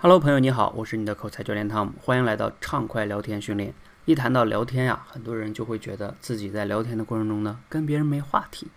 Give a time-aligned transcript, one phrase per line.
[0.00, 3.74] Hello，朋友你好，我是你的口才教练汤姆，欢迎来到畅快聊天训练。
[4.04, 8.68] 一谈到聊天呀，很多人就会觉得自己在聊天的过程中呢，跟别人没话题。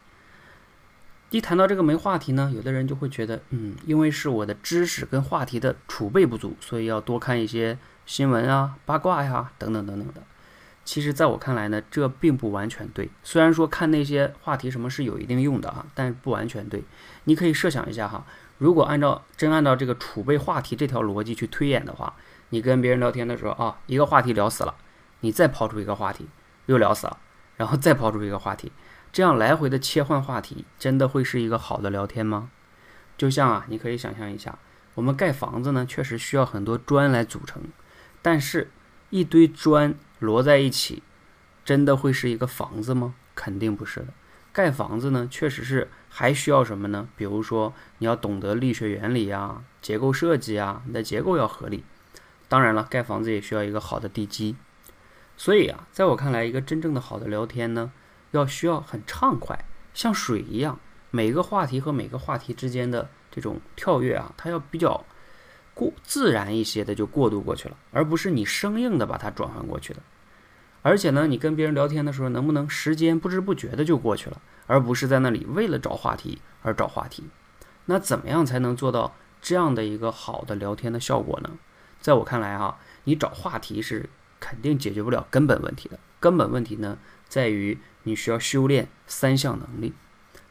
[1.30, 7.78] 一谈到这个没话题呢，有的人就会觉得，嗯，因为是我的知识跟话题的储备不足，所以要多看一些
[8.08, 10.24] 新闻啊、八卦呀等等等等的。
[10.84, 13.08] 其实，在我看来呢，这并不完全对。
[13.22, 16.84] 虽然说看那些话题什么是有一定用的啊，但不完全对。
[17.26, 18.26] 你可以设想一下哈。
[18.62, 22.14] 如果按照真按照这个储备话题这条逻辑去推演的话，
[22.50, 24.76] 你跟别人聊天的时候啊，一个话题聊死了，
[25.22, 26.28] 你再抛出一个话题，
[26.68, 27.18] 又聊死了，
[27.58, 28.72] 然后再抛出一个话题，
[29.12, 32.52] 这样来回的切换话题，真的会是一个好的聊天吗？
[33.18, 34.60] 就像啊，你可以想象一下，
[34.94, 37.64] 我们盖房子呢，确实需要很多砖来组成，
[38.22, 38.70] 但是
[39.10, 41.02] 一堆砖摞在一起，
[41.66, 43.16] 真的会是一个房子吗？
[43.34, 44.08] 肯定不是的。
[44.54, 47.08] 盖房子呢，确实是还需要什么呢？
[47.16, 51.84] 比如说，你要懂得力学原理啊，结构设计啊，你的结构要合理。
[52.50, 54.58] 当然了，盖房子也需要一个好的地基。
[55.38, 57.94] 所以啊，在我看来，一个真正的好的聊天呢，
[58.32, 59.64] 要需要很畅快，
[59.94, 60.78] 像水一样，
[61.12, 65.06] 每个话题和每个话题之间的这种跳跃啊，它要比较
[65.74, 70.02] 过自然一些的就过渡过去了，而不是你生硬的把它转换过去的。
[70.84, 77.26] 而且呢，你跟别人聊天的时候，能不能时间不知不觉的就过去了，而不是在那里为了找话题而找话题？
[77.86, 81.52] 那怎么样才能做到这样的一个好的聊天的效果呢？
[82.00, 86.00] 在我看来啊，你找话题是肯定解决不了根本问题的。
[86.20, 89.94] 根本问题呢，在于你需要修炼三项能力。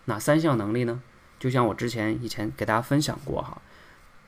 [0.05, 1.03] 哪三项能力呢？
[1.39, 3.61] 就像我之前以前给大家分享过哈，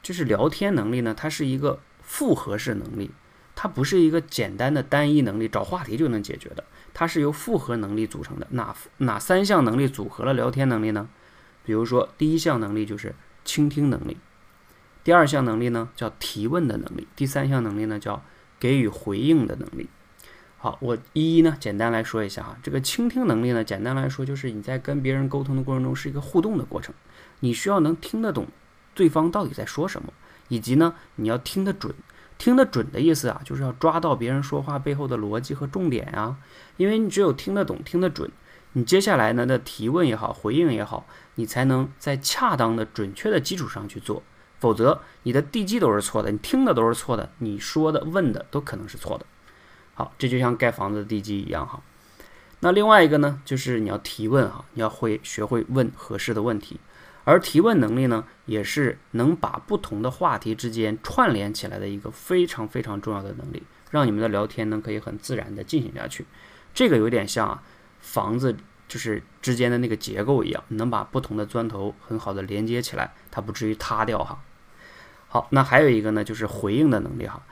[0.03, 3.11] 就是聊天能力呢，它是一个复合式能力。
[3.55, 6.65] 它不是一个简单的单一能力，找话题就能解决的。
[6.95, 8.47] 它是由复合能力组成的。
[8.51, 11.09] 哪哪三项能力组合了聊天能力呢？
[11.65, 14.19] 比如说，第一项能力就是倾听能力，
[15.05, 18.23] 第二项能力呢叫提问的能力，第三项能力呢叫
[18.59, 19.89] 给予回应的能力。
[20.59, 22.57] 好，我一一呢简单来说一下哈。
[22.63, 26.95] 这个倾听能力呢，简单来说就是你在跟别人沟通的过程中是一个互动的过程，
[27.41, 28.49] 你需要能听得懂
[28.95, 30.13] 对方到底在说什么，
[30.49, 31.95] 以及呢你要听得准。
[32.43, 36.37] 听得准的意思啊，就是要抓到别人说话背后的逻辑和重点啊。
[36.77, 38.29] 因为你只有听得懂、听得准，
[38.73, 44.25] 你接下来呢的提问也好、回应也好，你才能在恰当的、准确的基础上去做。
[44.59, 49.25] 否则，你的地基都是错的，你听的都是错的，你说的、问的都可能是错的。
[49.95, 51.81] 好，这就像盖房子的地基一样哈。
[52.59, 56.81] 那另外一个呢，就是你要提问哈，你要会学会问合适的问题。
[57.25, 66.27] 而提问能力呢，也是能把不同的话题之间串联起来的一个非常非常重要的能力，让你们的聊天呢可以很自然的进行下去。
[66.75, 67.63] 这个有点像啊
[68.01, 68.57] 房子
[68.89, 74.43] 就是之间的那个结构一样，能把不同的砖头很好的连接起来，它不至于塌掉哈。
[75.29, 77.43] 好，那还有一个呢，就是回应的能力哈，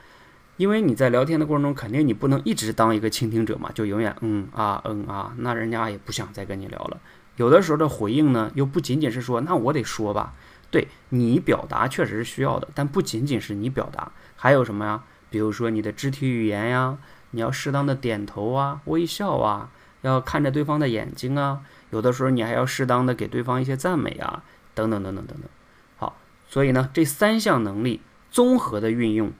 [0.57, 6.99] 因为你在聊天的过程中，肯定你不能一直当一个倾听者嘛，就永远嗯啊嗯啊，那人家也不想再跟你聊了。
[7.41, 10.35] 有的时候的回应呢，又不仅仅是说，那我得说吧，
[10.69, 15.03] 对你表达确实是需要的，但不仅仅是你表达，还有什么呀？
[15.31, 16.99] 比如说你的肢体语言呀，
[17.31, 19.71] 你要适当的点头啊、微笑啊，
[20.01, 24.43] 要看着对方的眼睛啊，有的时候你还要适当的给对方一些赞美啊，
[24.75, 25.49] 等等等等等等。
[25.97, 29.31] 好，所以呢，这三项能力综合的运用，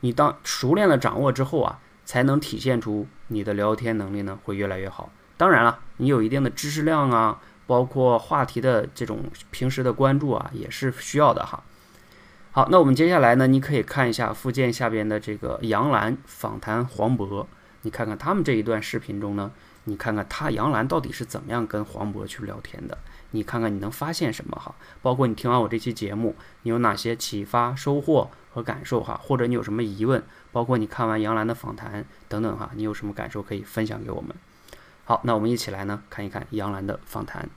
[0.00, 5.12] 你当熟练的掌握之后啊，才能体现出你的聊天能力呢会越来越好。
[5.36, 11.62] 当然了，你有一定的知识量啊，包括话题的这种平时的关注啊，也是需要的哈。
[12.52, 17.44] 好，那我们接下来呢，你可以看一下附件下边的这个杨澜访谈黄渤，
[17.82, 19.50] 你看看他们这一段视频中呢，
[19.84, 22.96] 你看看他杨澜到底是怎么样跟黄渤去聊天的，
[23.32, 24.72] 你看看你能发现什么哈？
[25.02, 29.20] 包括你听完我这期节目，你有哪些启发、收获和感受哈？
[29.20, 30.22] 或者你有什么疑问，
[30.52, 34.32] 包括你看完杨澜的访谈等等哈，你有什么感受可以分享给我们？
[35.04, 37.48] 好，那我们一起来呢看一看杨澜的访谈。